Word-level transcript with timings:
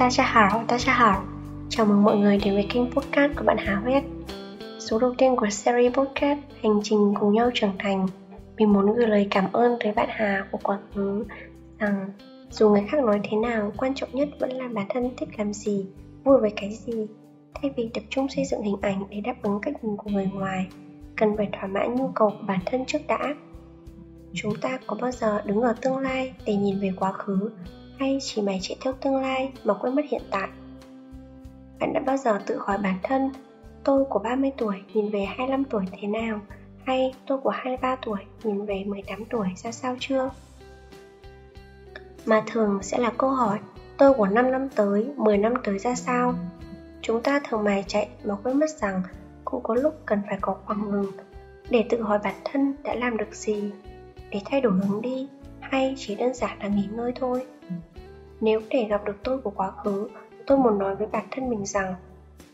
Ta 0.00 0.10
cha 0.10 0.24
hảo, 0.24 0.64
ta 0.68 0.78
cha 0.78 0.92
hảo 0.92 1.22
Chào 1.68 1.86
mừng 1.86 2.02
mọi 2.02 2.16
người 2.16 2.38
đến 2.44 2.54
với 2.54 2.66
kênh 2.70 2.90
podcast 2.90 3.32
của 3.36 3.44
bạn 3.44 3.56
Hà 3.58 3.74
Huyết. 3.74 4.02
Số 4.78 4.98
đầu 4.98 5.14
tiên 5.18 5.36
của 5.36 5.50
series 5.50 5.94
podcast 5.94 6.38
Hành 6.62 6.80
trình 6.82 7.14
cùng 7.20 7.34
nhau 7.34 7.50
trưởng 7.54 7.72
thành. 7.78 8.06
Mình 8.56 8.72
muốn 8.72 8.94
gửi 8.96 9.06
lời 9.06 9.26
cảm 9.30 9.52
ơn 9.52 9.76
tới 9.80 9.92
bạn 9.92 10.08
Hà 10.10 10.46
của 10.50 10.58
quá 10.62 10.78
khứ 10.94 11.24
Rằng 11.78 12.10
dù 12.50 12.68
người 12.70 12.84
khác 12.88 13.04
nói 13.04 13.20
thế 13.24 13.36
nào 13.36 13.72
Quan 13.76 13.94
trọng 13.94 14.08
nhất 14.12 14.28
vẫn 14.38 14.50
là 14.50 14.68
bản 14.74 14.86
thân 14.88 15.10
thích 15.16 15.28
làm 15.38 15.52
gì 15.52 15.86
Vui 16.24 16.40
với 16.40 16.52
cái 16.56 16.72
gì. 16.72 17.06
Thay 17.54 17.70
vì 17.76 17.90
tập 17.94 18.02
trung 18.10 18.28
xây 18.28 18.44
dựng 18.44 18.62
hình 18.62 18.76
ảnh 18.82 19.04
để 19.10 19.20
đáp 19.20 19.34
ứng 19.42 19.60
cách 19.62 19.84
nhìn 19.84 19.96
của 19.96 20.10
người 20.10 20.30
ngoài 20.34 20.66
Cần 21.16 21.36
phải 21.36 21.48
thỏa 21.52 21.66
mãn 21.66 21.94
nhu 21.94 22.10
cầu 22.14 22.30
của 22.30 22.46
bản 22.46 22.60
thân 22.66 22.84
trước 22.86 23.00
đã. 23.08 23.34
Chúng 24.34 24.52
ta 24.60 24.78
có 24.86 24.96
bao 25.00 25.10
giờ 25.10 25.42
đứng 25.44 25.60
ở 25.60 25.74
tương 25.82 25.98
lai 25.98 26.34
để 26.46 26.54
nhìn 26.54 26.80
về 26.80 26.92
quá 26.96 27.12
khứ? 27.12 27.50
Hay 28.00 28.18
chỉ 28.22 28.42
mày 28.42 28.58
chạy 28.62 28.76
theo 28.80 28.92
tương 28.92 29.16
lai 29.16 29.52
mà 29.64 29.74
quên 29.74 29.94
mất 29.94 30.02
hiện 30.08 30.22
tại? 30.30 30.48
Bạn 31.80 31.92
đã 31.92 32.00
bao 32.00 32.16
giờ 32.16 32.40
tự 32.46 32.58
hỏi 32.58 32.78
bản 32.78 32.98
thân 33.02 33.30
tôi 33.84 34.04
của 34.04 34.18
30 34.18 34.52
tuổi 34.58 34.76
nhìn 34.94 35.10
về 35.10 35.24
25 35.24 35.64
tuổi 35.64 35.84
thế 36.00 36.08
nào 36.08 36.40
hay 36.84 37.14
tôi 37.26 37.38
của 37.38 37.50
23 37.50 37.96
tuổi 37.96 38.18
nhìn 38.44 38.64
về 38.64 38.84
18 38.86 39.24
tuổi 39.24 39.48
ra 39.56 39.72
sao 39.72 39.96
chưa? 40.00 40.30
Mà 42.26 42.42
thường 42.46 42.78
sẽ 42.82 42.98
là 42.98 43.12
câu 43.18 43.30
hỏi 43.30 43.58
tôi 43.98 44.14
của 44.14 44.26
5 44.26 44.50
năm 44.50 44.68
tới, 44.68 45.06
10 45.16 45.38
năm 45.38 45.54
tới 45.64 45.78
ra 45.78 45.94
sao? 45.94 46.34
Chúng 47.02 47.22
ta 47.22 47.40
thường 47.48 47.64
mày 47.64 47.84
chạy 47.86 48.08
mà 48.24 48.34
quên 48.42 48.58
mất 48.58 48.70
rằng 48.70 49.02
cũng 49.44 49.62
có 49.62 49.74
lúc 49.74 49.94
cần 50.06 50.20
phải 50.28 50.38
có 50.40 50.56
khoảng 50.64 50.90
ngừng 50.90 51.12
để 51.70 51.84
tự 51.88 52.02
hỏi 52.02 52.18
bản 52.24 52.34
thân 52.44 52.74
đã 52.82 52.94
làm 52.94 53.16
được 53.16 53.34
gì 53.34 53.72
để 54.30 54.40
thay 54.44 54.60
đổi 54.60 54.72
hướng 54.72 55.02
đi 55.02 55.28
hay 55.60 55.94
chỉ 55.98 56.14
đơn 56.14 56.34
giản 56.34 56.58
là 56.60 56.68
nghỉ 56.68 56.88
ngơi 56.92 57.12
thôi 57.14 57.46
nếu 58.40 58.60
để 58.70 58.84
gặp 58.84 59.04
được 59.04 59.16
tôi 59.24 59.38
của 59.38 59.50
quá 59.50 59.70
khứ, 59.70 60.08
tôi 60.46 60.58
muốn 60.58 60.78
nói 60.78 60.96
với 60.96 61.06
bản 61.06 61.26
thân 61.30 61.50
mình 61.50 61.66
rằng 61.66 61.94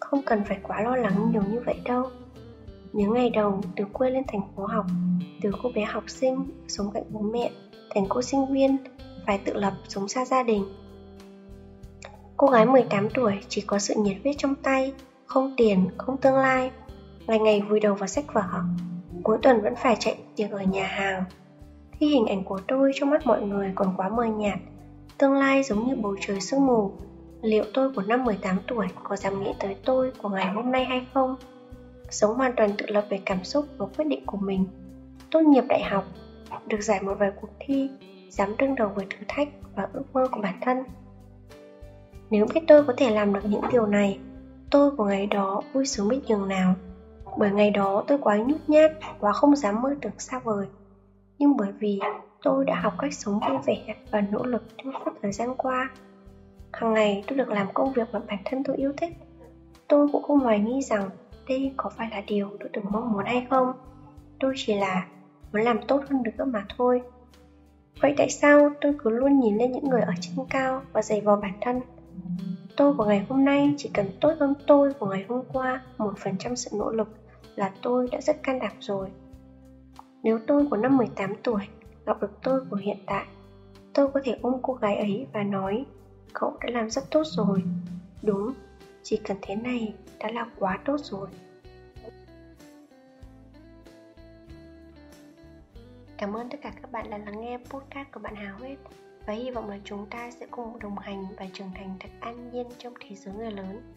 không 0.00 0.22
cần 0.26 0.44
phải 0.44 0.58
quá 0.62 0.82
lo 0.82 0.96
lắng 0.96 1.30
nhiều 1.32 1.42
như 1.50 1.60
vậy 1.66 1.80
đâu. 1.84 2.10
Những 2.92 3.14
ngày 3.14 3.30
đầu, 3.30 3.60
từ 3.76 3.84
quê 3.92 4.10
lên 4.10 4.24
thành 4.28 4.42
phố 4.56 4.66
học, 4.66 4.86
từ 5.42 5.50
cô 5.62 5.70
bé 5.74 5.84
học 5.84 6.04
sinh 6.06 6.46
sống 6.68 6.90
cạnh 6.94 7.02
bố 7.10 7.20
mẹ, 7.20 7.50
thành 7.94 8.06
cô 8.08 8.22
sinh 8.22 8.46
viên, 8.52 8.76
phải 9.26 9.40
tự 9.44 9.54
lập 9.54 9.72
sống 9.88 10.08
xa 10.08 10.24
gia 10.24 10.42
đình. 10.42 10.64
Cô 12.36 12.46
gái 12.46 12.66
18 12.66 13.08
tuổi 13.10 13.32
chỉ 13.48 13.60
có 13.60 13.78
sự 13.78 13.94
nhiệt 13.96 14.16
huyết 14.22 14.34
trong 14.38 14.54
tay, 14.54 14.92
không 15.26 15.54
tiền, 15.56 15.88
không 15.98 16.16
tương 16.16 16.36
lai 16.36 16.70
ngày 17.26 17.38
ngày 17.38 17.60
vùi 17.60 17.80
đầu 17.80 17.94
vào 17.94 18.06
sách 18.06 18.24
vở. 18.32 18.42
Cuối 19.22 19.38
tuần 19.42 19.62
vẫn 19.62 19.74
phải 19.76 19.96
chạy 20.00 20.18
tiệc 20.36 20.50
ở 20.50 20.62
nhà 20.62 20.86
hàng. 20.86 21.24
Khi 21.92 22.08
hình 22.08 22.26
ảnh 22.26 22.44
của 22.44 22.60
tôi 22.68 22.92
trong 22.94 23.10
mắt 23.10 23.26
mọi 23.26 23.42
người 23.42 23.72
còn 23.74 23.94
quá 23.96 24.08
mờ 24.08 24.24
nhạt 24.24 24.58
Tương 25.18 25.32
lai 25.32 25.62
giống 25.62 25.86
như 25.86 25.96
bầu 25.96 26.16
trời 26.20 26.40
sương 26.40 26.66
mù. 26.66 26.92
Liệu 27.42 27.64
tôi 27.74 27.92
của 27.92 28.02
năm 28.02 28.24
18 28.24 28.58
tuổi 28.66 28.86
có 29.02 29.16
dám 29.16 29.42
nghĩ 29.42 29.50
tới 29.58 29.76
tôi 29.84 30.12
của 30.22 30.28
ngày 30.28 30.52
hôm 30.52 30.72
nay 30.72 30.84
hay 30.84 31.06
không? 31.14 31.36
Sống 32.10 32.34
hoàn 32.34 32.52
toàn 32.56 32.70
tự 32.78 32.86
lập 32.88 33.06
về 33.10 33.20
cảm 33.26 33.44
xúc 33.44 33.66
và 33.78 33.86
quyết 33.86 34.04
định 34.04 34.26
của 34.26 34.36
mình. 34.36 34.66
Tốt 35.30 35.40
nghiệp 35.40 35.64
đại 35.68 35.82
học, 35.82 36.04
Được 36.66 36.80
giải 36.80 37.02
một 37.02 37.14
vài 37.18 37.30
cuộc 37.40 37.48
thi, 37.60 37.90
Dám 38.30 38.56
đương 38.58 38.74
đầu 38.74 38.88
với 38.94 39.06
thử 39.10 39.16
thách 39.28 39.48
và 39.76 39.88
ước 39.92 40.04
mơ 40.12 40.28
của 40.32 40.40
bản 40.40 40.58
thân. 40.60 40.78
Nếu 42.30 42.46
biết 42.54 42.60
tôi 42.68 42.84
có 42.84 42.92
thể 42.96 43.10
làm 43.10 43.32
được 43.32 43.44
những 43.44 43.64
điều 43.72 43.86
này, 43.86 44.18
Tôi 44.70 44.90
của 44.90 45.04
ngày 45.04 45.26
đó 45.26 45.62
vui 45.72 45.86
sướng 45.86 46.08
biết 46.08 46.20
nhường 46.28 46.48
nào. 46.48 46.74
Bởi 47.38 47.50
ngày 47.50 47.70
đó 47.70 48.04
tôi 48.06 48.18
quá 48.18 48.36
nhút 48.36 48.60
nhát, 48.66 48.90
Quá 49.20 49.32
không 49.32 49.56
dám 49.56 49.82
mơ 49.82 49.94
tưởng 50.00 50.18
xa 50.18 50.38
vời 50.38 50.66
nhưng 51.44 51.56
bởi 51.56 51.72
vì 51.78 52.00
tôi 52.42 52.64
đã 52.64 52.80
học 52.80 52.94
cách 52.98 53.14
sống 53.14 53.40
vui 53.48 53.58
vẻ 53.66 53.94
và 54.10 54.20
nỗ 54.20 54.44
lực 54.44 54.62
trong 54.76 54.92
suốt 55.04 55.10
thời 55.22 55.32
gian 55.32 55.54
qua. 55.56 55.90
Hàng 56.72 56.94
ngày, 56.94 57.22
tôi 57.26 57.38
được 57.38 57.48
làm 57.48 57.66
công 57.74 57.92
việc 57.92 58.08
mà 58.12 58.20
bản 58.28 58.38
thân 58.44 58.62
tôi 58.64 58.76
yêu 58.76 58.92
thích. 58.96 59.12
Tôi 59.88 60.08
cũng 60.12 60.22
không 60.22 60.38
hoài 60.38 60.60
nghi 60.60 60.82
rằng 60.82 61.10
đây 61.48 61.72
có 61.76 61.90
phải 61.96 62.08
là 62.10 62.22
điều 62.26 62.50
tôi 62.60 62.68
từng 62.72 62.84
mong 62.90 63.12
muốn 63.12 63.24
hay 63.24 63.46
không. 63.50 63.72
Tôi 64.40 64.54
chỉ 64.56 64.74
là 64.74 65.06
muốn 65.52 65.62
làm 65.62 65.82
tốt 65.88 66.02
hơn 66.10 66.22
nữa 66.22 66.44
mà 66.44 66.66
thôi. 66.76 67.02
Vậy 68.00 68.14
tại 68.16 68.30
sao 68.30 68.70
tôi 68.80 68.94
cứ 68.98 69.10
luôn 69.10 69.40
nhìn 69.40 69.56
lên 69.56 69.72
những 69.72 69.90
người 69.90 70.00
ở 70.00 70.12
trên 70.20 70.46
cao 70.50 70.82
và 70.92 71.02
giày 71.02 71.20
vò 71.20 71.36
bản 71.36 71.54
thân? 71.60 71.80
Tôi 72.76 72.94
của 72.94 73.04
ngày 73.04 73.26
hôm 73.28 73.44
nay 73.44 73.74
chỉ 73.76 73.90
cần 73.94 74.06
tốt 74.20 74.32
hơn 74.40 74.54
tôi 74.66 74.92
của 74.92 75.06
ngày 75.06 75.24
hôm 75.28 75.44
qua 75.52 75.82
một 75.98 76.12
phần 76.18 76.36
trăm 76.38 76.56
sự 76.56 76.70
nỗ 76.78 76.90
lực 76.90 77.08
là 77.56 77.72
tôi 77.82 78.08
đã 78.12 78.20
rất 78.20 78.42
can 78.42 78.58
đảm 78.58 78.72
rồi 78.80 79.08
nếu 80.24 80.38
tôi 80.46 80.66
của 80.70 80.76
năm 80.76 80.96
18 80.96 81.34
tuổi 81.42 81.62
gặp 82.06 82.20
được 82.20 82.42
tôi 82.42 82.60
của 82.70 82.76
hiện 82.76 82.98
tại, 83.06 83.26
tôi 83.92 84.08
có 84.08 84.20
thể 84.24 84.38
ôm 84.42 84.54
cô 84.62 84.74
gái 84.74 84.96
ấy 84.96 85.26
và 85.32 85.42
nói 85.42 85.86
Cậu 86.32 86.56
đã 86.60 86.70
làm 86.72 86.90
rất 86.90 87.10
tốt 87.10 87.22
rồi. 87.26 87.62
Đúng, 88.22 88.54
chỉ 89.02 89.16
cần 89.16 89.36
thế 89.42 89.56
này 89.56 89.94
đã 90.18 90.30
là 90.30 90.46
quá 90.58 90.78
tốt 90.84 90.96
rồi. 91.00 91.28
Cảm 96.16 96.36
ơn 96.36 96.48
tất 96.50 96.58
cả 96.62 96.72
các 96.82 96.92
bạn 96.92 97.10
đã 97.10 97.18
lắng 97.18 97.40
nghe 97.40 97.58
podcast 97.58 98.08
của 98.12 98.20
bạn 98.20 98.36
Hào 98.36 98.58
Huyết 98.58 98.78
và 99.26 99.32
hy 99.32 99.50
vọng 99.50 99.68
là 99.68 99.78
chúng 99.84 100.06
ta 100.10 100.30
sẽ 100.30 100.46
cùng 100.50 100.78
đồng 100.78 100.98
hành 100.98 101.26
và 101.38 101.46
trưởng 101.52 101.70
thành 101.74 101.96
thật 102.00 102.10
an 102.20 102.50
nhiên 102.52 102.66
trong 102.78 102.94
thế 103.00 103.16
giới 103.16 103.34
người 103.34 103.50
lớn. 103.50 103.94